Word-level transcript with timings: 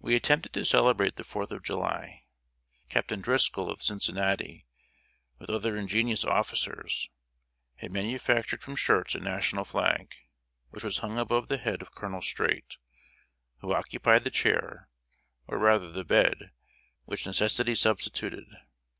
We 0.00 0.16
attempted 0.16 0.52
to 0.54 0.64
celebrate 0.64 1.14
the 1.14 1.22
Fourth 1.22 1.52
of 1.52 1.62
July. 1.62 2.24
Captain 2.88 3.20
Driscoll, 3.20 3.70
of 3.70 3.84
Cincinnati, 3.84 4.66
with 5.38 5.48
other 5.48 5.76
ingenious 5.76 6.24
officers, 6.24 7.08
had 7.76 7.92
manufactured 7.92 8.62
from 8.62 8.74
shirts 8.74 9.14
a 9.14 9.20
National 9.20 9.64
flag, 9.64 10.10
which 10.70 10.82
was 10.82 10.98
hung 10.98 11.20
above 11.20 11.46
the 11.46 11.58
head 11.58 11.82
of 11.82 11.94
Colonel 11.94 12.20
Streight, 12.20 12.78
who 13.60 13.72
occupied 13.72 14.24
the 14.24 14.30
chair, 14.30 14.88
or 15.46 15.58
rather 15.60 15.92
the 15.92 16.02
bed, 16.02 16.50
which 17.04 17.24
necessity 17.24 17.76
substituted. 17.76 18.48